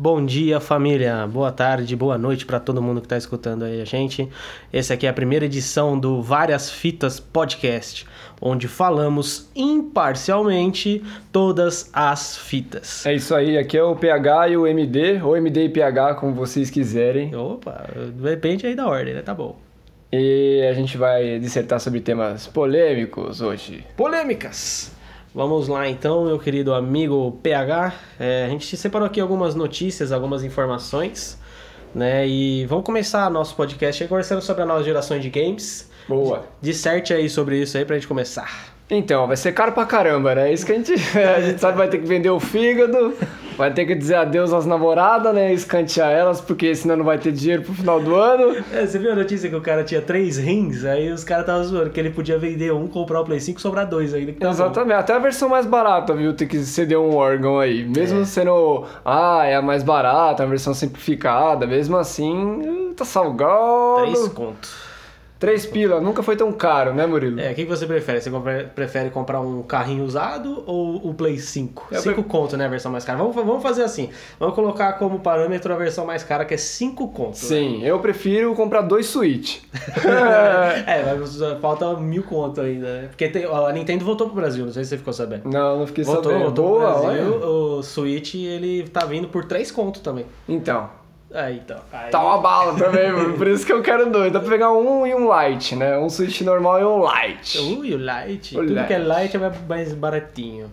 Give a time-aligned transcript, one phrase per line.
[0.00, 1.26] Bom dia, família.
[1.26, 4.28] Boa tarde, boa noite para todo mundo que está escutando aí a gente.
[4.72, 8.06] Essa aqui é a primeira edição do Várias Fitas Podcast,
[8.40, 13.04] onde falamos imparcialmente todas as fitas.
[13.06, 16.32] É isso aí, aqui é o PH e o MD, ou MD e PH, como
[16.32, 17.34] vocês quiserem.
[17.34, 17.84] Opa,
[18.22, 19.22] depende aí da ordem, né?
[19.22, 19.56] Tá bom.
[20.12, 23.84] E a gente vai dissertar sobre temas polêmicos hoje.
[23.96, 24.96] Polêmicas!
[25.34, 27.94] Vamos lá então, meu querido amigo PH.
[28.18, 31.38] É, a gente separou aqui algumas notícias, algumas informações,
[31.94, 32.26] né?
[32.26, 35.90] E vamos começar nosso podcast aí conversando sobre a nova geração de games.
[36.08, 36.46] Boa.
[36.62, 38.74] Disserte aí sobre isso aí pra gente começar.
[38.90, 40.50] Então, vai ser caro pra caramba, né?
[40.50, 43.14] Isso que a gente, a gente sabe vai ter que vender o fígado,
[43.58, 45.52] vai ter que dizer adeus às namoradas, né?
[45.52, 48.56] Escantear elas, porque senão não vai ter dinheiro pro final do ano.
[48.72, 50.84] É, você viu a notícia que o cara tinha três rins?
[50.84, 53.62] Aí os caras estavam zoando que ele podia vender um, comprar o Play 5 e
[53.62, 54.32] sobrar dois ainda.
[54.32, 54.50] tá bom.
[54.50, 56.32] Exatamente, até a versão mais barata, viu?
[56.32, 57.84] Tem que ceder um órgão aí.
[57.84, 58.24] Mesmo É.
[58.24, 64.02] sendo, ah, é a mais barata, a versão simplificada, mesmo assim, tá salgado.
[64.12, 64.87] Três conto.
[65.38, 67.38] Três pila, nunca foi tão caro, né, Murilo?
[67.40, 68.20] É, o que você prefere?
[68.20, 68.30] Você
[68.74, 71.86] prefere comprar um carrinho usado ou o Play 5?
[71.92, 73.16] Eu 5 pre- conto, né, a versão mais cara.
[73.18, 74.10] Vamos, vamos fazer assim.
[74.40, 77.36] Vamos colocar como parâmetro a versão mais cara, que é 5 conto.
[77.36, 79.58] Sim, eu prefiro comprar dois Switch.
[80.86, 83.06] é, mas falta mil conto ainda, né?
[83.08, 85.48] Porque tem- a Nintendo voltou pro Brasil, não sei se você ficou sabendo.
[85.48, 86.44] não, não fiquei Voltou, sabendo.
[86.44, 87.34] voltou Boa, pro Brasil.
[87.34, 87.46] olha.
[87.46, 90.26] O Switch, ele tá vindo por 3 conto também.
[90.48, 90.88] Então,
[91.32, 91.78] Aí, então.
[91.92, 92.10] Aí...
[92.10, 93.34] tá uma bala também, mano.
[93.36, 94.32] Por isso que eu quero dois.
[94.32, 95.98] Dá pra pegar um e um light, né?
[95.98, 97.58] Um Switch normal e um light.
[97.58, 98.56] Ui, o Lite.
[98.56, 98.86] O Tudo Lite.
[98.86, 100.70] que é Lite é mais baratinho.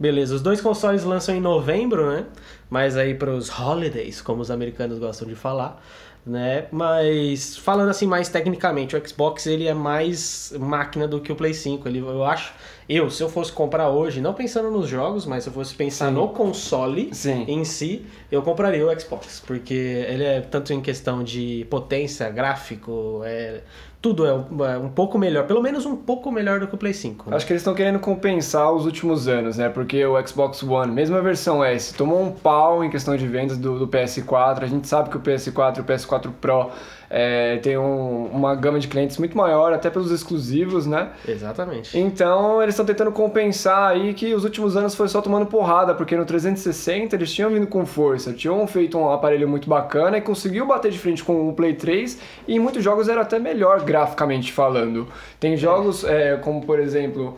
[0.00, 2.24] Beleza, os dois consoles lançam em novembro, né?
[2.68, 5.80] Mas aí pros holidays, como os americanos gostam de falar,
[6.26, 6.64] né?
[6.72, 11.54] Mas falando assim mais tecnicamente, o Xbox ele é mais máquina do que o Play
[11.54, 11.86] 5.
[11.86, 12.52] Ele, eu acho,
[12.88, 16.08] eu, se eu fosse comprar hoje, não pensando nos jogos, mas se eu fosse pensar
[16.08, 16.14] Sim.
[16.14, 17.44] no console Sim.
[17.48, 23.22] em si, eu compraria o Xbox, porque ele é tanto em questão de potência, gráfico,
[23.24, 23.60] é,
[24.02, 26.78] tudo é um, é um pouco melhor, pelo menos um pouco melhor do que o
[26.78, 27.30] Play 5.
[27.30, 27.36] né?
[27.36, 29.68] Acho que eles estão querendo compensar os últimos anos, né?
[29.68, 33.56] Porque o Xbox One, mesmo a versão S, tomou um pau em questão de vendas
[33.56, 34.64] do, do PS4.
[34.64, 36.70] A gente sabe que o PS4 e o PS4 Pro
[37.14, 41.10] é, tem um- uma gama de clientes muito maior, até pelos exclusivos, né?
[41.28, 41.98] Exatamente.
[41.98, 46.16] Então eles estão tentando compensar aí que os últimos anos foi só tomando porrada, porque
[46.16, 50.66] no 360 eles tinham vindo com força, tinham feito um aparelho muito bacana e conseguiu
[50.66, 52.18] bater de frente com o Play 3
[52.48, 55.06] e em muitos jogos era até melhor graficamente falando.
[55.38, 57.36] Tem jogos é, como por exemplo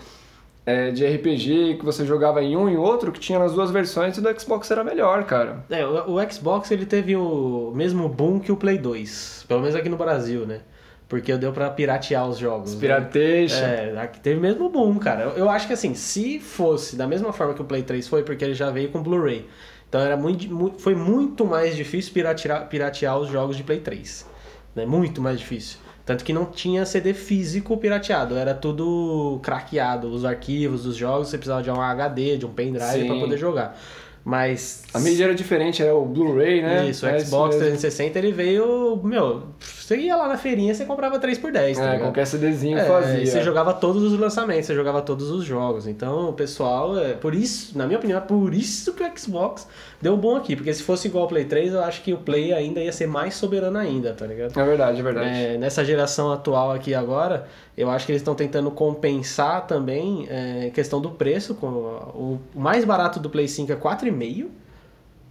[0.67, 4.17] é, de RPG que você jogava em um e outro que tinha nas duas versões
[4.17, 5.65] e do Xbox era melhor, cara.
[5.71, 9.75] É, o, o Xbox ele teve o mesmo boom que o Play 2, pelo menos
[9.77, 10.61] aqui no Brasil, né?
[11.07, 12.75] Porque deu pra piratear os jogos.
[12.75, 12.81] né?
[12.81, 13.47] Pirateia.
[13.55, 15.25] É, aqui teve mesmo boom, cara.
[15.25, 18.23] Eu, eu acho que assim, se fosse da mesma forma que o Play 3 foi,
[18.23, 19.47] porque ele já veio com Blu-ray.
[19.89, 24.27] Então era muito, mu- foi muito mais difícil piratear, piratear os jogos de Play 3.
[24.75, 24.87] Né?
[24.87, 25.79] Muito mais difícil.
[26.05, 30.09] Tanto que não tinha CD físico pirateado, era tudo craqueado.
[30.09, 33.79] Os arquivos dos jogos, você precisava de um HD, de um pendrive para poder jogar.
[34.25, 34.85] Mas.
[34.95, 36.89] A mídia era diferente, era o Blu-ray, né?
[36.89, 37.69] Isso, o É Xbox mesmo.
[37.71, 38.99] 360 ele veio.
[39.05, 42.07] Meu, você ia lá na feirinha você comprava 3 por 10 tá É, ligado?
[42.07, 43.21] qualquer CDzinho É, fazia.
[43.23, 45.87] e você jogava todos os lançamentos, você jogava todos os jogos.
[45.87, 49.69] Então, o pessoal, é por isso, na minha opinião, é por isso que o Xbox
[50.01, 50.57] deu bom aqui.
[50.57, 53.07] Porque se fosse igual ao Play 3, eu acho que o Play ainda ia ser
[53.07, 54.59] mais soberano ainda, tá ligado?
[54.59, 55.29] É verdade, é verdade.
[55.29, 57.47] É, nessa geração atual aqui agora,
[57.77, 61.55] eu acho que eles estão tentando compensar também é, questão do preço.
[61.55, 64.49] Com, o mais barato do Play 5 é 4,5,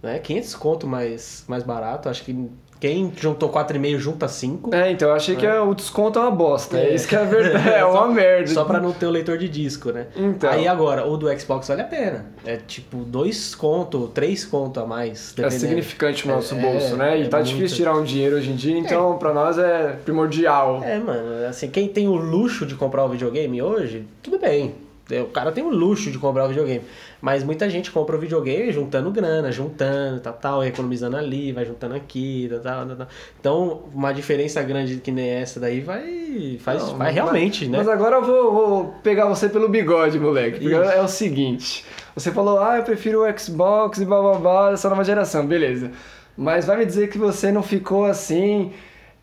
[0.02, 0.18] né?
[0.18, 2.08] 500 conto mais, mais barato.
[2.08, 2.50] Acho que
[2.84, 4.74] quem juntou 4,5 junta 5.
[4.74, 6.76] É, então eu achei que é- o desconto é uma bosta.
[6.76, 7.64] É, isso que é a verdade.
[7.74, 8.46] É Só- uma merda.
[8.48, 10.08] Só pra não ter o leitor de disco, né?
[10.14, 10.50] Então.
[10.50, 12.26] Aí agora, o do Xbox vale a pena.
[12.44, 15.32] É tipo dois conto, três conto a mais.
[15.32, 15.60] É dependendo.
[15.60, 17.18] significante no nosso É, bolso, né?
[17.18, 17.48] E é tá muito.
[17.54, 20.82] difícil tirar um dinheiro hoje em dia, então pra nós é primordial.
[20.84, 24.74] É, mano, assim, quem tem o luxo de comprar o videogame hoje, tudo bem.
[25.10, 26.82] É, O cara tem o luxo de comprar o videogame.
[27.20, 31.94] Mas muita gente compra o videogame juntando grana, juntando, tal, tal, economizando ali, vai juntando
[31.94, 33.08] aqui, tal, tal, tal.
[33.40, 36.58] Então, uma diferença grande que nem essa daí vai.
[36.60, 37.78] Faz, Não, vai mas- realmente, né?
[37.78, 40.72] Mas agora eu vou, vou pegar você pelo bigode, moleque.
[40.72, 41.84] É o seguinte:
[42.14, 45.90] você falou, ah, eu prefiro o Xbox e bababá dessa nova geração, beleza.
[46.36, 48.72] Mas vai me dizer que você não ficou assim.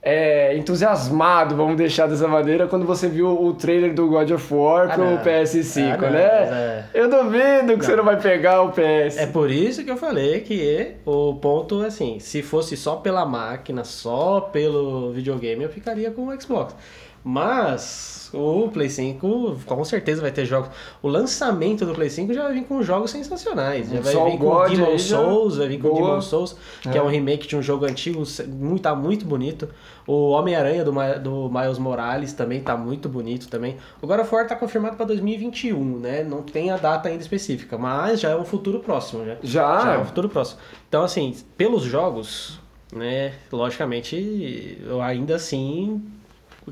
[0.03, 4.89] É, entusiasmado, vamos deixar dessa maneira, quando você viu o trailer do God of War
[4.89, 5.17] Ah, pro não.
[5.19, 6.21] PS5, Ah, não, né?
[6.21, 6.83] é.
[6.93, 9.17] Eu duvido que você não vai pegar o PS.
[9.19, 13.83] É por isso que eu falei que o ponto, assim, se fosse só pela máquina,
[13.83, 16.75] só pelo videogame, eu ficaria com o Xbox.
[17.23, 20.69] Mas o Play 5 com certeza vai ter jogos.
[21.01, 23.89] O lançamento do Play 5 já vai vir com jogos sensacionais.
[23.89, 26.01] Já vai Só vir com Demon Souls, vai vir com Boa.
[26.01, 27.01] Demon Souls, que é.
[27.01, 29.69] um remake de um jogo antigo, muito, tá muito bonito.
[30.07, 33.77] O Homem-Aranha do, do Miles Morales também tá muito bonito também.
[34.01, 36.23] O God of War tá confirmado para 2021, né?
[36.23, 39.35] Não tem a data ainda específica, mas já é um futuro próximo, já.
[39.43, 39.81] Já?
[39.81, 40.59] Já é um futuro próximo.
[40.87, 42.59] Então, assim, pelos jogos,
[42.93, 46.01] né, logicamente, eu ainda assim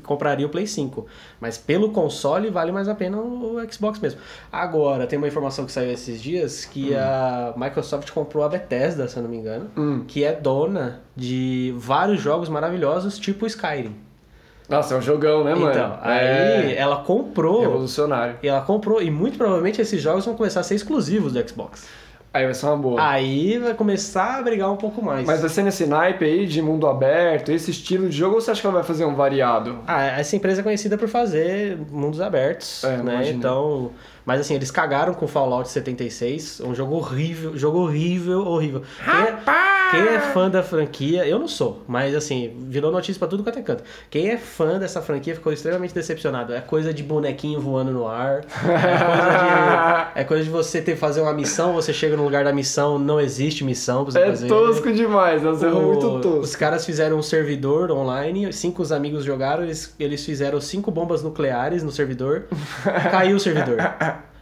[0.04, 1.06] compraria o Play 5.
[1.40, 4.20] Mas pelo console vale mais a pena o Xbox mesmo.
[4.52, 9.16] Agora, tem uma informação que saiu esses dias que a Microsoft comprou a Bethesda, se
[9.16, 10.04] eu não me engano, Hum.
[10.06, 13.96] que é dona de vários jogos maravilhosos, tipo Skyrim.
[14.68, 15.72] Nossa, é um jogão, né, mano?
[15.72, 17.60] Então, aí é ela comprou.
[17.62, 18.36] revolucionário.
[18.40, 21.88] E ela comprou, e muito provavelmente esses jogos vão começar a ser exclusivos do Xbox.
[22.32, 23.10] Aí vai ser uma boa.
[23.10, 25.26] Aí vai começar a brigar um pouco mais.
[25.26, 28.52] Mas vai ser nesse naipe aí de mundo aberto, esse estilo de jogo, ou você
[28.52, 29.80] acha que ela vai fazer um variado?
[29.86, 33.30] Ah, essa empresa é conhecida por fazer mundos abertos, É, né?
[33.30, 33.90] Então,
[34.24, 38.82] mas assim, eles cagaram com Fallout 76, um jogo horrível, jogo horrível, horrível.
[39.04, 39.36] Quem é,
[39.90, 43.58] quem é fã da franquia, eu não sou, mas assim, virou notícia pra tudo quanto
[43.58, 43.82] é canto.
[44.08, 46.52] Quem é fã dessa franquia ficou extremamente decepcionado.
[46.54, 48.42] É coisa de bonequinho voando no ar.
[48.62, 49.30] É coisa
[50.14, 52.52] de, é coisa de você ter que fazer uma missão, você chega no lugar da
[52.52, 54.48] missão, não existe missão pra você É fazer.
[54.48, 56.38] tosco demais, é um jogo O- muito tosco.
[56.40, 61.22] Os caras fizeram um servidor online, cinco os amigos jogaram, eles, eles fizeram cinco bombas
[61.22, 62.44] nucleares no servidor,
[63.10, 63.76] caiu o servidor.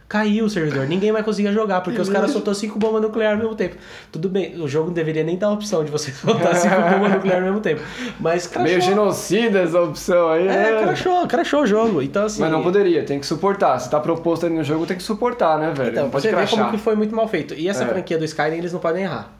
[0.09, 3.43] Caiu o servidor, ninguém vai conseguir jogar, porque os caras soltou cinco bombas nucleares ao
[3.43, 3.75] mesmo tempo.
[4.11, 7.11] Tudo bem, o jogo não deveria nem dar a opção de você soltar cinco bombas
[7.13, 7.81] nucleares ao mesmo tempo.
[8.19, 8.63] Mas crashou.
[8.63, 10.81] Meio genocida essa opção aí, É, né?
[10.81, 12.01] crashou, crashou o jogo.
[12.01, 12.41] Então, assim.
[12.41, 13.77] Mas não poderia, tem que suportar.
[13.79, 15.91] Se tá proposto ali no jogo, tem que suportar, né, velho?
[15.91, 16.57] Então, não pode você crachar.
[16.59, 17.53] como que foi muito mal feito.
[17.53, 17.87] E essa É.
[17.87, 19.31] franquia do Skyrim, eles não podem errar.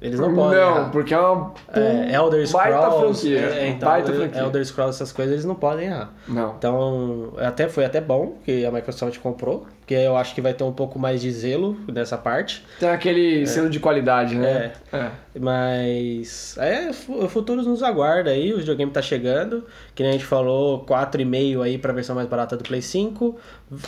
[0.00, 0.90] Eles não podem Não, errar.
[0.92, 3.38] porque é uma É, Elder Scrolls, baita franquia.
[3.40, 4.40] é, então, baita franquia.
[4.42, 6.12] Elder Scrolls, essas coisas, eles não podem errar.
[6.28, 6.54] Não.
[6.56, 10.62] Então, até foi até bom que a Microsoft comprou, porque eu acho que vai ter
[10.62, 12.64] um pouco mais de zelo nessa parte.
[12.78, 14.70] Tem aquele selo de qualidade, né?
[14.92, 15.08] É.
[15.62, 19.64] Mas é, o futuro nos aguarda aí, o videogame tá chegando.
[19.94, 23.36] Que nem a gente falou, 4,5 aí pra versão mais barata do Play 5,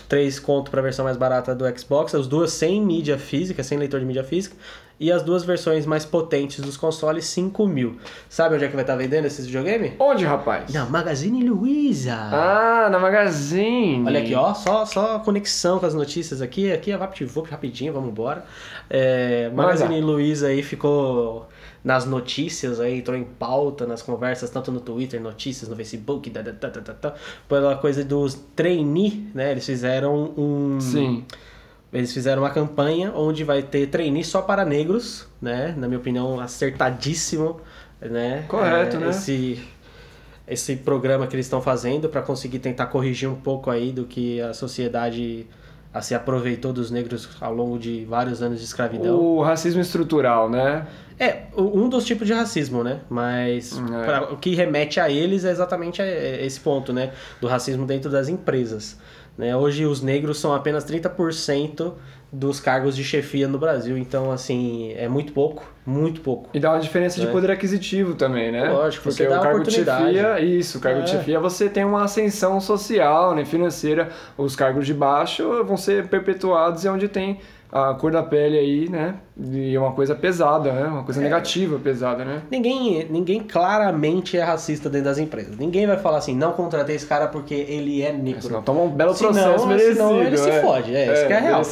[0.08, 4.00] 3 conto pra versão mais barata do Xbox, as duas sem mídia física, sem leitor
[4.00, 4.56] de mídia física.
[5.00, 7.96] E as duas versões mais potentes dos consoles, 5 mil.
[8.28, 9.92] Sabe onde é que vai estar vendendo esses videogames?
[9.98, 10.70] Onde, rapaz?
[10.70, 12.14] Na Magazine Luiza.
[12.14, 14.04] Ah, na Magazine.
[14.06, 16.70] Olha aqui, ó, só, só conexão com as notícias aqui.
[16.70, 18.44] Aqui é VaptVup rapidinho, vamos embora.
[18.90, 21.48] É, Magazine Luiza aí ficou
[21.82, 26.42] nas notícias aí, entrou em pauta nas conversas, tanto no Twitter, notícias, no Facebook, tá,
[26.42, 27.14] tá, tá, tá, tá,
[27.48, 29.52] pela coisa dos trainee, né?
[29.52, 30.78] Eles fizeram um.
[30.78, 31.24] Sim.
[31.92, 35.74] Eles fizeram uma campanha onde vai ter trainee só para negros, né?
[35.76, 37.60] Na minha opinião, acertadíssimo,
[38.00, 38.44] né?
[38.48, 39.10] Correto, É, né?
[39.10, 39.60] Esse,
[40.46, 44.40] esse programa que eles estão fazendo para conseguir tentar corrigir um pouco aí do que
[44.40, 45.46] a sociedade
[45.92, 49.18] a, se aproveitou dos negros ao longo de vários anos de escravidão.
[49.18, 50.86] O racismo estrutural, né?
[51.18, 53.00] É, um dos tipos de racismo, né?
[53.10, 54.04] Mas É.
[54.04, 57.12] pra- o que remete a eles é exatamente a- é esse ponto, né?
[57.40, 58.96] Do racismo dentro das empresas.
[59.40, 59.56] Né?
[59.56, 61.94] Hoje os negros são apenas 30%
[62.30, 66.48] dos cargos de chefia no Brasil, então assim, é muito pouco, muito pouco.
[66.54, 67.30] E dá uma diferença de É.
[67.30, 68.68] poder aquisitivo também, né?
[68.68, 71.16] Lógico, Porque você dá o cargo de chefia, isso, o cargo de É.
[71.18, 74.10] chefia você tem uma ascensão social, né, financeira.
[74.38, 77.40] Os cargos de baixo vão ser perpetuados e é onde tem
[77.72, 79.14] a cor da pele aí, né?
[79.40, 80.84] E é uma coisa pesada, né?
[80.88, 81.04] Uma É.
[81.04, 82.42] coisa negativa, pesada, né?
[82.50, 85.56] Ninguém, ninguém claramente é racista dentro das empresas.
[85.56, 88.42] Ninguém vai falar assim, não contratei esse cara porque ele é negro.
[88.42, 89.92] Senão toma um belo Senão- processo merecido.
[89.94, 90.60] senão ele se é.
[90.60, 91.62] fode, é, isso que é real.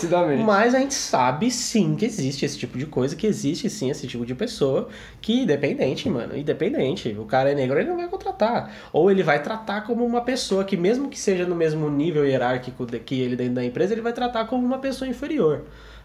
[0.46, 4.06] Mas a gente sabe sim que existe esse tipo de coisa, que existe sim esse
[4.06, 4.88] tipo de pessoa
[5.20, 7.14] que independente, mano, independente.
[7.18, 8.70] O cara é negro, ele não vai contratar.
[8.92, 12.86] Ou ele vai tratar como uma pessoa que, mesmo que seja no mesmo nível hierárquico
[12.86, 15.62] que ele dentro da empresa, ele vai tratar como uma pessoa inferior.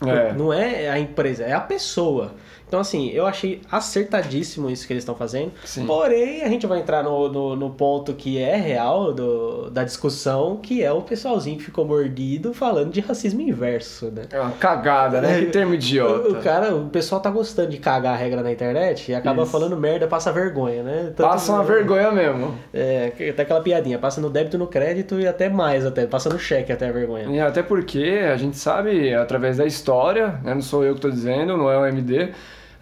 [0.10, 0.33] É.
[0.33, 2.33] Não é a empresa, é a pessoa.
[2.74, 5.51] Então, assim, eu achei acertadíssimo isso que eles estão fazendo.
[5.63, 5.86] Sim.
[5.86, 10.58] Porém, a gente vai entrar no, no, no ponto que é real do, da discussão,
[10.58, 14.24] que é o pessoalzinho que ficou mordido falando de racismo inverso, né?
[14.32, 15.42] É uma cagada, né?
[15.42, 16.30] Que termo idiota.
[16.30, 19.44] O, o cara, o pessoal tá gostando de cagar a regra na internet e acaba
[19.44, 19.51] Isso.
[19.51, 21.13] falando merda, passa vergonha, né?
[21.15, 22.56] Tanto- Passa uma vergonha mesmo.
[22.74, 26.39] É, até aquela piadinha, passa no débito, no crédito e até mais, até passa no
[26.39, 27.27] cheque até a vergonha.
[27.30, 31.12] E até porque a gente sabe, através da história, né, não sou eu que estou
[31.12, 32.32] dizendo, não é o MD,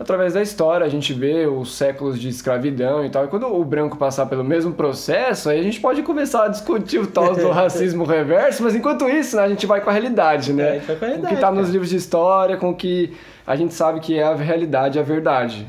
[0.02, 3.26] através da história a gente vê os séculos de escravidão e tal.
[3.26, 7.00] E quando o branco passar pelo mesmo processo, aí a gente pode começar a discutir
[7.00, 10.52] o tal do racismo reverso, mas enquanto isso, né, a gente vai com a realidade,
[10.52, 10.74] É, a né?
[10.80, 12.76] gente vai com a Com o que realidade, está nos livros de história, com o
[12.76, 13.14] que
[13.48, 15.68] a gente sabe que é a realidade, a verdade.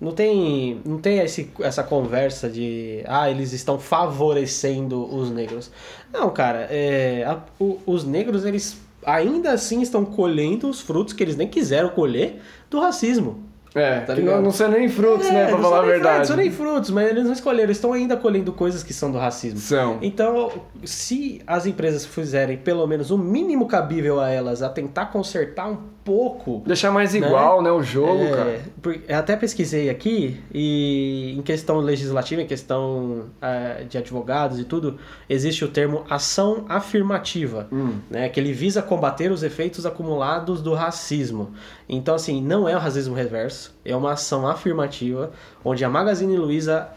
[0.00, 5.70] Não tem, não tem esse, essa conversa de ah, eles estão favorecendo os negros.
[6.12, 11.22] Não, cara, é, a- o- os negros eles ainda assim estão colhendo os frutos que
[11.22, 13.42] eles nem quiseram colher do racismo.
[13.74, 14.36] É, Tá ligado?
[14.36, 16.10] não, não são nem frutos, né, pra não falar são a verdade.
[16.14, 19.18] Frutos, são nem frutos, mas eles não escolheram, estão ainda colhendo coisas que são do
[19.18, 19.60] racismo.
[19.60, 19.98] São.
[20.02, 20.50] Então,
[20.84, 25.78] se as empresas fizerem pelo menos o mínimo cabível a elas a tentar consertar um
[26.04, 28.60] pouco Deixar mais igual, né, o jogo, é, cara.
[29.08, 34.98] eu até pesquisei aqui e em questão legislativa, em questão ah, de advogados e tudo,
[35.28, 37.98] existe o termo ação afirmativa, Hum.
[38.10, 41.52] né, que ele visa combater os efeitos acumulados do racismo.
[41.88, 45.30] Então, assim, não é o racismo reverso, é uma ação afirmativa,
[45.64, 46.88] onde a Magazine Luiza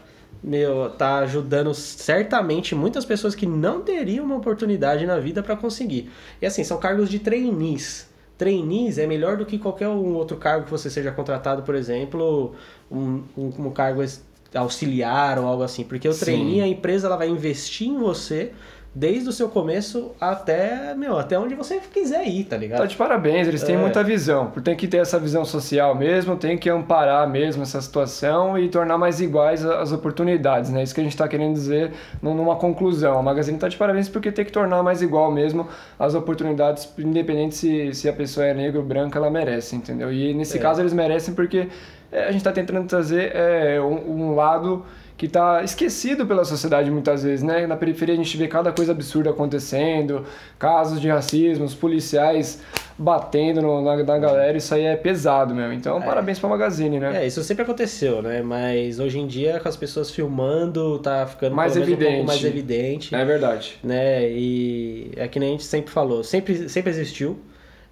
[0.42, 6.10] meu, tá ajudando certamente muitas pessoas que não teriam uma oportunidade na vida para conseguir.
[6.40, 8.12] E assim, são cargos de trainees.
[8.44, 12.54] Trainees é melhor do que qualquer um outro cargo que você seja contratado, por exemplo,
[12.90, 14.04] um, um, um cargo
[14.54, 15.82] auxiliar ou algo assim.
[15.82, 16.24] Porque o Sim.
[16.26, 18.52] trainee, a empresa ela vai investir em você
[18.94, 22.78] desde o seu começo até, meu, até onde você quiser ir, tá ligado?
[22.78, 23.78] Tá de parabéns, eles têm É.
[23.78, 24.52] muita visão.
[24.62, 28.96] Tem que ter essa visão social mesmo, tem que amparar mesmo essa situação e tornar
[28.96, 30.82] mais iguais as oportunidades, né?
[30.82, 31.90] Isso que a gente tá querendo dizer
[32.22, 33.18] num- numa conclusão.
[33.18, 35.66] A Magazine tá de parabéns porque tem que tornar mais igual mesmo
[35.98, 40.12] as oportunidades, independente se, se a pessoa é negra ou branca, ela merece, entendeu?
[40.12, 40.60] E nesse É.
[40.60, 41.68] caso eles merecem porque
[42.12, 44.84] é, a gente tá tentando trazer é, um, um lado
[45.16, 47.66] que tá esquecido pela sociedade muitas vezes, né?
[47.68, 50.24] Na periferia a gente vê cada coisa absurda acontecendo,
[50.58, 52.60] casos de racismo, os policiais
[52.98, 55.72] batendo no- na, na galera, isso aí é pesado mesmo.
[55.72, 57.22] Então, parabéns pra Magazine, né?
[57.22, 58.42] É, isso sempre aconteceu, né?
[58.42, 62.14] Mas hoje em dia, com as pessoas filmando, tá ficando Mais menos um evidente.
[62.16, 63.14] pouco mais evidente.
[63.14, 63.78] É verdade.
[63.84, 64.28] né?
[64.30, 67.38] E é que nem a gente sempre falou, sempre, sempre existiu.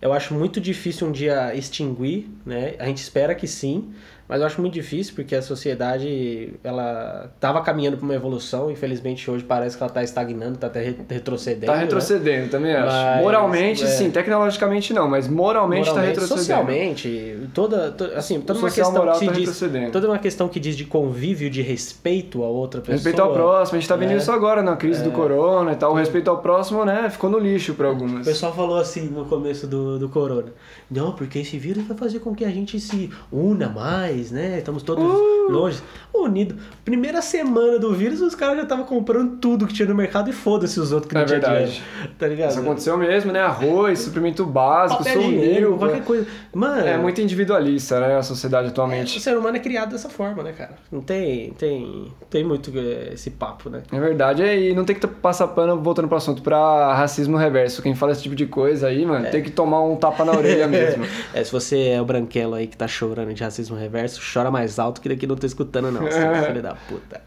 [0.01, 2.75] Eu acho muito difícil um dia extinguir, né?
[2.81, 3.93] A gente espera que sim,
[4.33, 9.31] mas eu acho muito difícil porque a sociedade ela estava caminhando para uma evolução, infelizmente
[9.31, 11.67] hoje parece que ela está estagnando, está até re- retrocedendo.
[11.67, 11.81] Tá né?
[11.83, 12.87] retrocedendo, também acho.
[12.97, 13.87] Mas, moralmente, é.
[13.87, 14.11] sim.
[14.11, 15.07] Tecnologicamente, não.
[15.09, 16.41] Mas moralmente, tá Moralmente, retrocedendo.
[16.41, 19.61] socialmente, toda, to- assim, toda O uma questão moral que tá diz,
[19.93, 22.95] toda uma questão que diz de convívio, de respeito a outra pessoa.
[22.95, 24.17] Respeito ao próximo, a gente tá vendo né?
[24.17, 25.93] isso agora na crise do corona e tal.
[25.93, 28.25] O respeito ao próximo, né, ficou no lixo pra O algumas.
[28.27, 30.53] pessoal falou assim no começo do, do corona.
[30.91, 34.59] Não, porque esse vírus vai fazer com que a gente se una mais, né?
[34.59, 35.51] Estamos todos Uh!
[35.51, 35.81] longe.
[36.15, 36.57] Unido.
[36.85, 40.33] Primeira semana do vírus, os caras já estavam comprando tudo que tinha no mercado e
[40.33, 41.73] foda-se os outros que não É tinha verdade.
[41.73, 41.85] dinheiro.
[42.19, 42.51] Tá ligado?
[42.51, 43.41] Isso aconteceu mesmo, né?
[43.41, 45.77] Arroz, suprimento básico, sumiu.
[45.79, 46.27] qualquer coisa.
[46.55, 49.19] Mano, É muito individualista, né, a sociedade o atualmente.
[49.21, 50.73] ser humano é criado dessa forma, né, cara?
[50.91, 53.83] Não tem, tem, tem muito eh, esse papo, né?
[53.91, 57.83] É verdade, e não tem que passar pano, voltando pro assunto, pra racismo reverso.
[57.83, 60.69] Quem fala esse tipo de coisa aí, mano, tem que tomar um tapa na orelha
[60.69, 61.05] mesmo.
[61.33, 64.79] É, se você é o branquelo aí que tá chorando de racismo reverso, chora mais
[64.79, 66.03] alto que daqui não tô escutando, não,
[66.47, 67.21] filho da puta.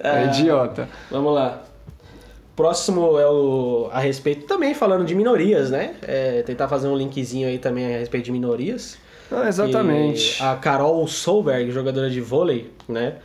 [0.00, 0.88] É Ah, idiota.
[1.10, 1.62] Vamos lá.
[2.56, 5.94] Próximo é o a respeito também falando de minorias, né?
[6.02, 8.98] É, tentar fazer um linkzinho aí também a respeito de minorias.
[9.30, 10.40] Ah, exatamente.
[10.40, 13.16] E a Carol Solberg, jogadora de vôlei, né?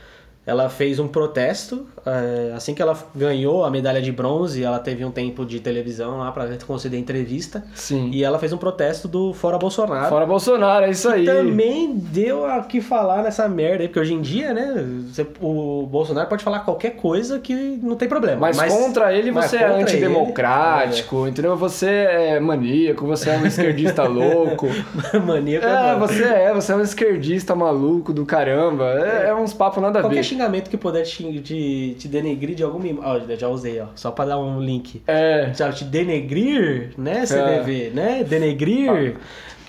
[0.46, 1.88] Ela fez um protesto.
[2.06, 6.18] é, assim que ela ganhou a medalha de bronze, ela teve um tempo de televisão
[6.20, 7.64] lá pra conceder entrevista.
[7.74, 8.10] Sim.
[8.12, 10.10] E ela fez um protesto do Fora Bolsonaro.
[10.10, 11.26] Fora Bolsonaro, é isso aí.
[11.26, 15.88] Também deu a que falar nessa merda aí, porque hoje em dia, né, você- o
[15.90, 18.40] Bolsonaro pode falar qualquer coisa que não tem problema.
[18.54, 21.56] Mas, contra ele mas você é contra antidemocrático, entendeu?
[21.56, 24.68] Você é maníaco, você é um esquerdista louco.
[24.68, 28.86] ele- Maníaco É, é, você é, você é um esquerdista maluco do caramba.
[29.00, 30.24] É, é uns papos nada a ver.
[30.34, 33.28] Xingamento que puder te, te, te denegrir de alguma imagem.
[33.32, 33.88] Ó, já usei, ó.
[33.96, 35.02] Só pra dar um link.
[35.08, 37.92] É, Já te denegrir, né, CBV?
[37.94, 38.24] Né?
[38.24, 39.16] Denegrir.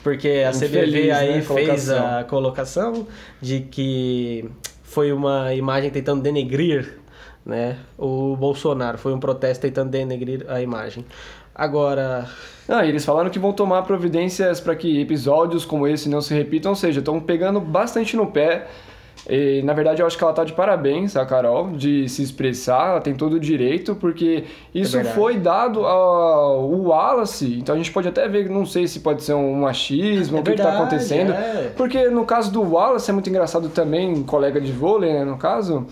[0.03, 2.19] Porque a CBV aí né, fez colocação.
[2.19, 3.07] a colocação
[3.41, 4.45] de que
[4.83, 6.99] foi uma imagem tentando denegrir
[7.45, 8.99] né, o Bolsonaro.
[8.99, 11.05] Foi um protesto tentando denegrir a imagem.
[11.55, 12.27] Agora,
[12.69, 16.35] Ah, e eles falaram que vão tomar providências para que episódios como esse não se
[16.35, 18.67] repitam, ou seja, estão pegando bastante no pé.
[19.29, 22.91] E, na verdade, eu acho que ela tá de parabéns, a Carol, de se expressar,
[22.91, 24.45] ela tem todo o direito, porque
[24.75, 25.15] isso verdade.
[25.15, 29.33] foi dado ao Wallace, então a gente pode até ver, não sei se pode ser
[29.33, 31.73] um machismo, É o que, que tá verdade, acontecendo, é.
[31.75, 35.87] porque no caso do Wallace é muito engraçado também, colega de vôlei, né, no caso,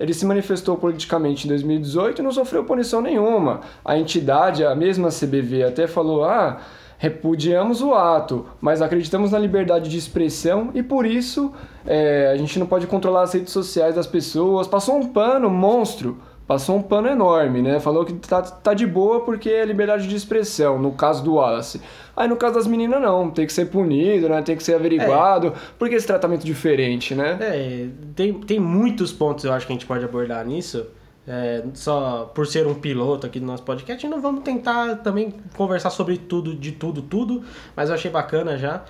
[0.00, 3.60] ele se manifestou politicamente em 2018 e não sofreu punição nenhuma.
[3.84, 6.60] A entidade, a mesma CBV, até falou: ah,
[6.98, 11.52] repudiamos o ato, mas acreditamos na liberdade de expressão e por isso
[11.86, 14.66] é, a gente não pode controlar as redes sociais das pessoas.
[14.66, 17.78] Passou um pano monstro passou um pano enorme, né?
[17.78, 21.78] Falou que tá, tá de boa porque é liberdade de expressão, no caso do Wallace.
[22.16, 24.40] Aí no caso das meninas, não, tem que ser punido, né?
[24.40, 25.52] Tem que ser averiguado.
[25.78, 27.36] Por que esse tratamento diferente, né?
[27.38, 30.86] É, tem, tem muitos pontos eu acho que a gente pode abordar nisso.
[31.30, 35.90] É, só por ser um piloto aqui do nosso podcast, não vamos tentar também conversar
[35.90, 37.42] sobre tudo, de tudo, tudo,
[37.76, 38.82] mas eu achei bacana já,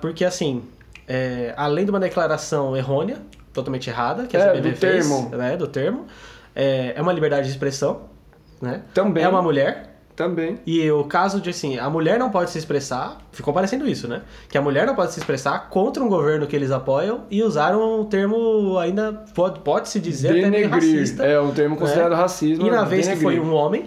[0.00, 0.62] porque assim,
[1.08, 3.18] é, além de uma declaração errônea,
[3.52, 5.28] totalmente errada, que a É, CBV do fez, termo.
[5.36, 6.06] né, do termo,
[6.54, 8.02] é, é uma liberdade de expressão,
[8.62, 8.82] né?
[8.94, 9.24] Também.
[9.24, 10.58] É uma mulher, Também.
[10.66, 14.22] e o caso de assim, a mulher não pode se expressar, ficou parecendo isso, né?
[14.48, 18.00] Que a mulher não pode se expressar contra um governo que eles apoiam e usaram
[18.00, 20.98] um termo ainda pode, pode se dizer até meio Denegrir.
[21.00, 21.24] racista.
[21.24, 22.16] É um termo considerado né?
[22.16, 22.66] racismo.
[22.66, 23.86] E na vez que foi um homem,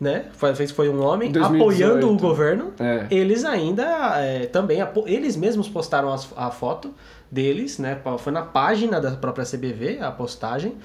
[0.00, 0.26] né?
[0.34, 1.62] Foi vez que foi um homem 2018.
[1.90, 3.06] apoiando o governo, É.
[3.10, 3.84] eles ainda
[4.18, 6.94] é, também eles mesmos postaram as- a foto
[7.30, 7.98] deles, né?
[8.18, 10.76] Foi na página da própria CBV a postagem.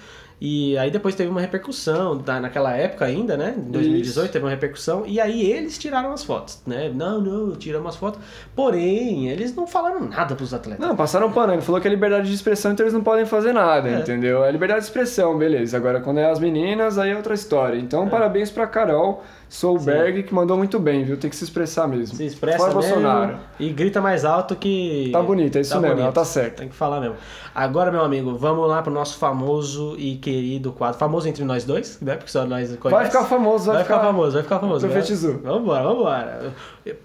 [0.46, 3.56] E aí depois teve uma repercussão, tá, naquela época ainda, né?
[3.58, 6.92] Em 2018 teve uma repercussão, e aí eles tiraram as fotos, né?
[6.94, 8.20] Não, não, tiramos as fotos.
[8.54, 10.86] Porém, eles não falaram nada pros atletas.
[10.86, 11.54] Não, passaram pano.
[11.54, 14.00] Ele falou que é liberdade de expressão, então eles não podem fazer nada, É.
[14.00, 14.44] entendeu?
[14.44, 15.78] É liberdade de expressão, beleza.
[15.78, 17.78] Agora, quando é as meninas, aí é outra história.
[17.78, 19.24] Então, parabéns pra Carol
[19.54, 21.16] Solberg, que mandou muito bem, viu?
[21.16, 22.18] Tem que se expressar mesmo.
[22.18, 23.38] Se expressa Fora mesmo Bolsonaro.
[23.60, 25.10] e grita mais alto que.
[25.12, 26.58] Tá bonito, é isso mesmo, ela tá certa.
[26.58, 27.18] Tem que falar mesmo.
[27.54, 30.98] Agora, meu amigo, vamos lá pro nosso famoso e querido quadro.
[30.98, 32.16] Famoso entre nós dois, né?
[32.16, 32.92] Porque só nós conhecemos.
[32.92, 34.88] Vai ficar famoso, vai, Vai ficar famoso, vai ficar famoso.
[34.88, 35.38] Profetizou.
[35.38, 36.54] Vambora, vambora.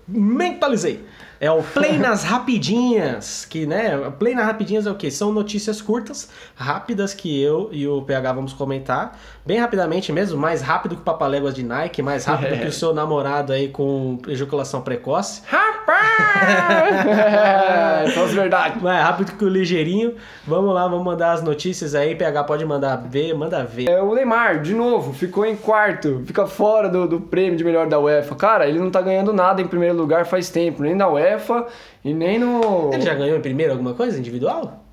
[0.09, 1.05] Mentalizei.
[1.41, 5.11] É o Play nas Rapidinhas, que, né, Play nas Rapidinhas é o quê?
[5.11, 10.61] São notícias curtas, rápidas, que eu e o PH vamos comentar, bem rapidamente mesmo, mais
[10.61, 14.83] rápido que o Papaléguas de Nike, mais rápido que o seu namorado aí com ejaculação
[14.83, 15.43] precoce,
[15.99, 17.69] Rapaz!
[18.15, 18.83] Só as verdades.
[18.83, 20.15] mais rápido que o ligeirinho.
[20.47, 23.89] Vamos lá, vamos mandar as notícias aí, PH pode mandar ver, manda ver.
[23.89, 27.87] É, o Neymar, de novo, ficou em quarto, fica fora do, do prêmio de melhor
[27.87, 28.35] da UEFA.
[28.35, 31.67] Cara, ele não tá ganhando nada em primeiro lugar faz tempo, nem da UEFA
[32.05, 32.93] e nem no.
[32.93, 34.85] Ele já ganhou em primeiro alguma coisa individual?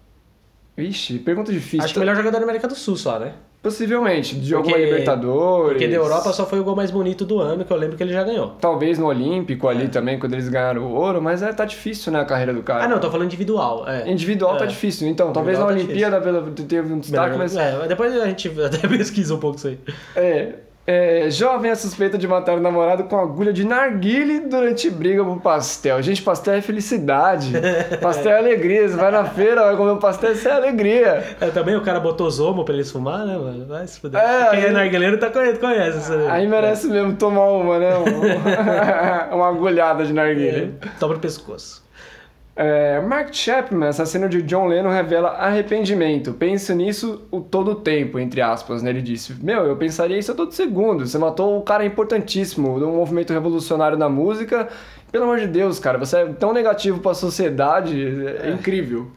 [0.76, 1.84] Vixe, pergunta difícil.
[1.84, 3.34] Acho que o melhor jogador da América do Sul só, né?
[3.70, 5.72] Possivelmente, de alguma Libertadores.
[5.74, 8.04] Porque da Europa só foi o gol mais bonito do ano, que eu lembro que
[8.04, 8.52] ele já ganhou.
[8.62, 12.20] Talvez no Olímpico ali também, quando eles ganharam o ouro, mas é, tá difícil, né,
[12.20, 12.84] a carreira do cara.
[12.84, 13.84] Ah, não, tô falando individual.
[13.90, 14.08] É.
[14.10, 14.68] Individual tá É.
[14.68, 15.08] difícil.
[15.08, 17.56] Então, talvez na tá Olimpíada pela- teve um destaque, Melhor- mas.
[17.58, 19.80] É, depois a gente até pesquisa um pouco isso aí.
[20.16, 20.54] É,
[20.88, 25.42] é, jovem é suspeita de matar o namorado com agulha de narguile durante briga por
[25.42, 26.02] pastel.
[26.04, 27.54] Gente, pastel é felicidade.
[28.02, 28.88] pastel é alegria.
[28.88, 31.36] Você vai na feira, vai comer um pastel, isso é alegria.
[31.42, 33.66] É, também o cara botou zomo pra eles fumar, né, mano?
[33.68, 34.22] Vai se fuder.
[34.22, 36.28] É, Quem é aí- narguileiro tá conhece, conhece isso aí.
[36.30, 37.92] Aí merece mesmo tomar uma, né?
[37.98, 38.06] Um-
[39.36, 40.76] uma agulhada de narguile.
[40.82, 41.85] É, Toma no pescoço.
[42.58, 46.34] É, Mark Chapman, assassino de John Lennon, revela arrependimento.
[46.34, 48.92] Penso nisso o todo o tempo, entre aspas, né?
[48.92, 51.06] Ele disse: Meu, eu pensaria isso a todo segundo.
[51.06, 54.70] Você matou um cara importantíssimo um movimento revolucionário da música.
[55.12, 58.02] Pelo amor de Deus, cara, você é tão negativo pra sociedade.
[58.42, 59.12] É, incrível.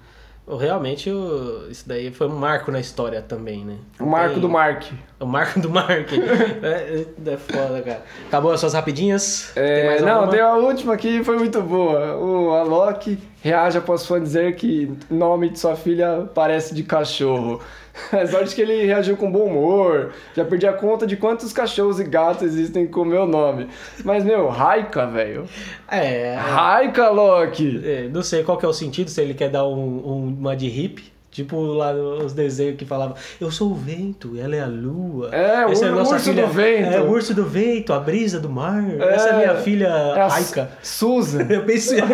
[0.56, 3.76] Realmente, o- isso daí foi um marco na história também, né?
[4.00, 4.84] O marco Tem- do Mark.
[5.20, 6.08] O marco do Mark.
[6.62, 8.02] é, é foda, cara.
[8.28, 9.52] Acabou as suas rapidinhas?
[9.56, 10.30] É, Tem mais não, alguma?
[10.32, 12.16] tem a última que foi muito boa.
[12.16, 17.60] O Alok reage após fã dizer que o nome de sua filha parece de cachorro.
[18.12, 20.12] É sorte que ele reagiu com bom humor.
[20.32, 23.66] Já perdi a conta de quantos cachorros e gatos existem com o meu nome.
[24.04, 25.46] Mas, meu, Raika, velho.
[25.90, 27.82] É, Raika, Alok!
[27.84, 30.54] é, não sei qual que é o sentido, se ele quer dar um, um- uma
[30.54, 31.10] de hippie.
[31.38, 35.28] Tipo lá nos desenhos que falava Eu sou o vento, ela é a lua.
[35.32, 36.92] É, o Essa ur- nossa urso do vento.
[36.92, 38.82] É, o urso do vento, a brisa do mar.
[39.00, 40.68] Essa é minha filha É Aika.
[40.82, 41.46] Susan.
[41.48, 42.04] Eu penso, eu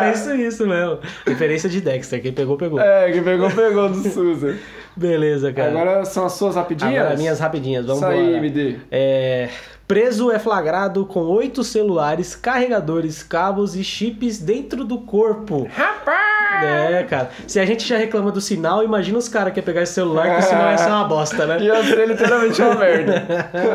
[0.00, 0.98] penso isso mesmo.
[1.26, 2.78] Referência de Dexter, quem pegou, pegou.
[2.78, 4.54] É, que pegou, pegou do Susan.
[4.94, 5.70] Beleza, cara.
[5.70, 6.94] Agora são as suas rapidinhas?
[7.02, 8.36] Agora minhas rapidinhas, vamos Isso aí, lá.
[8.38, 8.76] MD.
[8.90, 9.48] É,
[9.86, 15.68] preso é flagrado com oito celulares, carregadores, cabos e chips dentro do corpo.
[15.70, 16.64] Rapaz!
[16.64, 17.30] É, cara.
[17.46, 20.36] Se a gente já reclama do sinal, imagina os caras que iam pegar esse celular
[20.36, 21.62] que o sinal ia ser uma bosta, né?
[21.62, 23.26] Ia ser literalmente uma merda.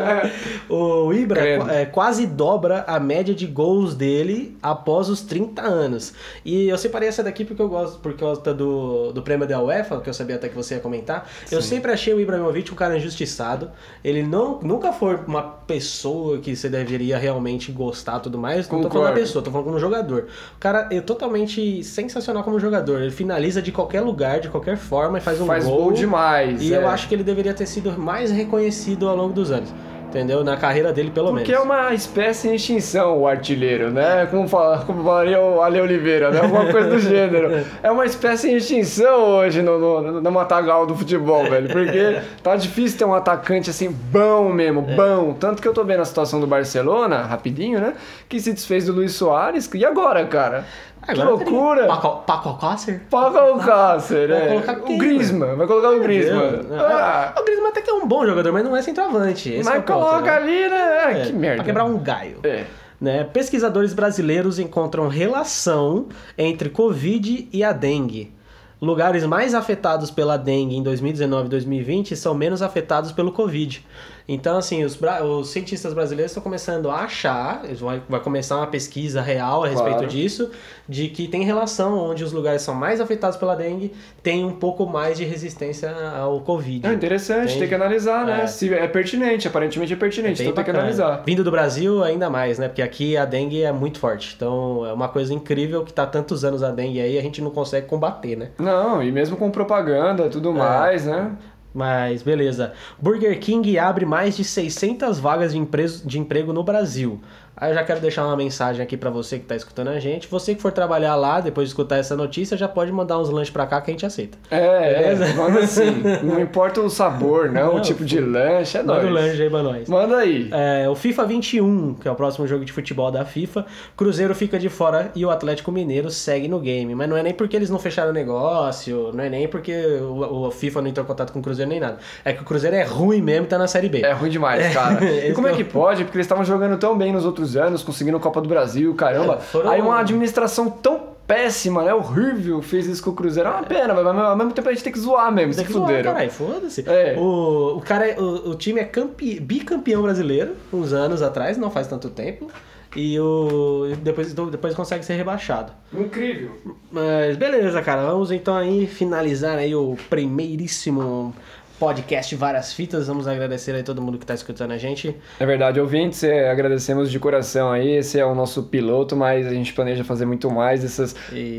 [0.68, 1.40] o Ibra
[1.72, 6.14] é, quase dobra a média de gols dele após os 30 anos.
[6.44, 10.00] E eu separei essa daqui porque eu gosto, por causa do, do prêmio da UEFA,
[10.00, 11.28] que eu sabia até que você ia comentar.
[11.50, 13.70] Eu sempre achei o Ibrahimovic um cara injustiçado.
[14.04, 15.97] Ele não, nunca foi uma pessoa
[16.42, 18.68] que você deveria realmente gostar e tudo mais.
[18.68, 19.20] Não tô falando da Concordo.
[19.20, 20.26] pessoa, tô falando como jogador.
[20.56, 23.00] O cara é totalmente sensacional como jogador.
[23.02, 26.62] Ele finaliza de qualquer lugar, de qualquer forma e faz um Faz gol demais.
[26.62, 26.76] e é.
[26.76, 29.72] eu acho que ele deveria ter sido mais reconhecido ao longo dos anos.
[30.08, 30.42] Entendeu?
[30.42, 31.62] Na carreira dele, pelo Porque menos.
[31.62, 34.26] é uma espécie em extinção o artilheiro, né?
[34.30, 36.40] Como, fala, como falaria o Ale Oliveira, né?
[36.40, 37.64] Alguma coisa do gênero.
[37.82, 41.68] É uma espécie em extinção hoje no, no, no matagal do futebol, velho.
[41.68, 44.94] Porque tá difícil ter um atacante assim, bom mesmo, É.
[44.94, 45.34] bom.
[45.34, 47.94] Tanto que eu tô vendo a situação do Barcelona, rapidinho, né?
[48.28, 49.70] Que se desfez do Luiz Soares.
[49.74, 50.64] E agora, cara?
[51.08, 51.86] Agora que loucura!
[51.86, 53.00] Paco, Paco Alcácer?
[53.10, 54.48] Paga o Cácer, Vai é.
[54.48, 56.50] colocar O Griezmann, vai colocar o Griezmann.
[56.50, 56.66] Deus.
[56.80, 59.50] Ah, O Griezmann até que é um bom jogador, mas não é centroavante.
[59.52, 60.36] Esse mas é ponto, coloca né?
[60.36, 60.98] ali, né?
[61.04, 61.56] Ah, É, que merda.
[61.56, 62.40] Pra quebrar um galho.
[62.44, 62.64] É.
[63.00, 63.24] Né?
[63.24, 68.32] Pesquisadores brasileiros encontram relação entre Covid e a dengue.
[68.80, 73.84] Lugares mais afetados pela dengue em 2019 e 2020 são menos afetados pelo Covid.
[74.30, 77.62] Então, assim, os, os cientistas brasileiros estão começando a achar,
[78.08, 80.06] vai começar uma pesquisa real a respeito Claro.
[80.08, 80.50] disso,
[80.86, 84.84] de que tem relação onde os lugares são mais afetados pela dengue tem um pouco
[84.86, 86.86] mais de resistência ao Covid.
[86.86, 87.58] É interessante, Entende?
[87.60, 88.42] tem que analisar, né?
[88.42, 88.46] É.
[88.46, 90.78] Se é pertinente, aparentemente é pertinente, Bem então tem que bacana.
[90.92, 91.22] analisar.
[91.24, 92.68] Vindo do Brasil, ainda mais, né?
[92.68, 94.34] Porque aqui a dengue é muito forte.
[94.36, 97.50] Então é uma coisa incrível que tá tantos anos a dengue aí a gente não
[97.50, 98.50] consegue combater, né?
[98.58, 101.32] Não, e mesmo com propaganda e tudo mais, né?
[101.78, 102.72] Mas beleza.
[103.00, 107.20] Burger King abre mais de 600 vagas de, emprego no Brasil.
[107.60, 110.28] Aí eu já quero deixar uma mensagem aqui pra você que tá escutando a gente.
[110.28, 113.50] Você que for trabalhar lá, depois de escutar essa notícia, já pode mandar uns lanches
[113.50, 114.38] pra cá que a gente aceita.
[114.50, 115.24] É, Beleza?
[115.24, 116.02] é, manda assim.
[116.22, 119.14] Não importa o sabor, não, o Não, tipo de lanche, é Manda o nóis.
[119.26, 119.88] lanche aí pra nós.
[119.88, 120.48] Manda aí.
[120.52, 123.66] É, o FIFA 21, que é o próximo jogo de futebol da FIFA,
[123.96, 126.94] Cruzeiro fica de fora e o Atlético Mineiro segue no game.
[126.94, 130.46] Mas não é nem porque eles não fecharam o negócio, não é nem porque o,
[130.46, 131.98] o FIFA não entrou em contato com o Cruzeiro nem nada.
[132.24, 134.00] É que o Cruzeiro é ruim mesmo e tá na Série B.
[134.02, 135.04] É ruim demais, cara.
[135.04, 136.04] E como é que que pode?
[136.04, 139.34] Porque eles estavam jogando tão bem nos outros anos, conseguindo Copa do Brasil, caramba.
[139.34, 141.92] É, foram- Aí uma administração tão péssima, né?
[141.92, 143.48] Horrível, fez isso com o Cruzeiro.
[143.48, 145.66] É uma pena, mas ao mesmo tempo a gente tem que zoar mesmo, Tem se
[145.66, 146.12] que zoar, fuderam.
[146.12, 146.84] caralho, foda-se.
[146.88, 147.14] É.
[147.18, 151.70] O, o, cara, é- o, o time é campe, bicampeão brasileiro, uns anos atrás, não
[151.70, 152.48] faz tanto tempo.
[152.96, 155.70] E o, depois, depois consegue ser rebaixado.
[155.92, 156.52] Incrível.
[156.90, 158.06] Mas beleza, cara.
[158.06, 161.34] Vamos então aí finalizar aí o primeiríssimo
[161.78, 163.06] podcast Várias Fitas.
[163.06, 165.14] Vamos agradecer aí todo mundo que tá escutando a gente.
[165.38, 167.90] É verdade, ouvintes, agradecemos de coração aí.
[167.96, 171.14] Esse é o nosso piloto, mas a gente planeja fazer muito mais dessas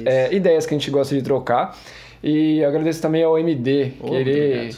[0.06, 1.78] é, ideias que a gente gosta de trocar.
[2.22, 4.78] E agradeço também ao MD, que Ô, ele obrigado.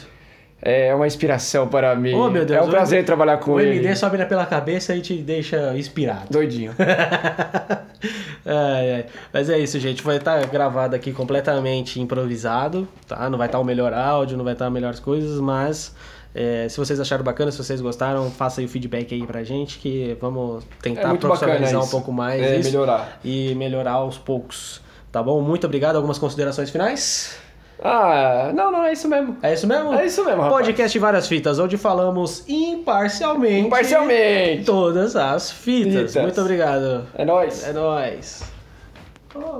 [0.62, 2.14] é uma inspiração para mim.
[2.14, 2.60] Oh, meu Deus.
[2.60, 3.78] é um prazer o, trabalhar com o ele.
[3.80, 6.26] MD sobe na- pela cabeça e te deixa inspirado.
[6.30, 6.72] Doidinho.
[8.44, 9.06] Ai, ai.
[9.32, 10.02] Mas é isso, gente.
[10.02, 13.28] Vai estar gravado aqui completamente improvisado, tá?
[13.30, 15.94] Não vai estar o melhor áudio, não vai estar as melhores coisas, mas
[16.34, 19.78] é, se vocês acharam bacana, se vocês gostaram, faça aí o feedback aí pra gente,
[19.78, 23.20] que vamos É tentar bacana profissionalizar um pouco mais É, isso melhorar.
[23.24, 24.80] e melhorar aos poucos.
[25.12, 25.40] Tá bom?
[25.42, 25.96] Muito obrigado.
[25.96, 27.36] Algumas considerações finais?
[27.84, 29.36] Ah, não, não, é isso mesmo.
[29.42, 29.92] É isso mesmo?
[29.94, 30.66] É isso mesmo, rapaz.
[30.66, 34.64] Podcast Várias Fitas, onde falamos imparcialmente Imparcialmente.
[34.64, 36.10] todas as fitas.
[36.12, 36.16] Fitas.
[36.22, 37.06] Muito obrigado.
[37.14, 37.66] É nóis.
[37.66, 38.42] É nóis.